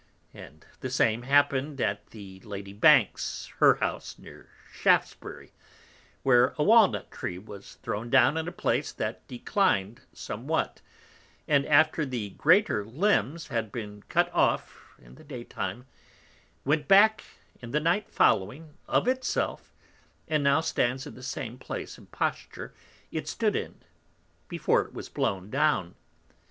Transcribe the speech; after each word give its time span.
And 0.33 0.65
the 0.79 0.89
same 0.89 1.21
happen'd 1.21 1.79
at 1.79 2.07
the 2.07 2.39
Lady 2.39 2.73
Banks 2.73 3.51
her 3.59 3.75
House 3.75 4.17
near 4.17 4.49
Shaftsbury, 4.73 5.51
where 6.23 6.55
a 6.57 6.63
Wall 6.63 6.87
nut 6.87 7.11
Tree 7.11 7.37
was 7.37 7.75
thrown 7.83 8.09
down 8.09 8.35
in 8.35 8.47
a 8.47 8.51
place 8.51 8.91
that 8.91 9.27
declin'd 9.27 10.01
somewhat, 10.11 10.81
and 11.47 11.67
after 11.67 12.03
the 12.03 12.31
greater 12.31 12.83
Limbs 12.83 13.49
had 13.49 13.71
been 13.71 14.01
cut 14.09 14.33
off 14.33 14.81
in 14.97 15.13
the 15.13 15.23
day 15.23 15.43
time, 15.43 15.85
went 16.65 16.87
back 16.87 17.23
in 17.61 17.69
the 17.69 17.79
Night 17.79 18.09
following, 18.09 18.73
of 18.87 19.07
it 19.07 19.23
self, 19.23 19.71
and 20.27 20.43
now 20.43 20.61
stands 20.61 21.05
in 21.05 21.13
the 21.13 21.21
same 21.21 21.59
place 21.59 21.99
and 21.99 22.11
posture 22.11 22.73
it 23.11 23.27
stood 23.27 23.55
in 23.55 23.75
before 24.47 24.81
it 24.81 24.93
was 24.95 25.09
blown 25.09 25.51
down. 25.51 25.93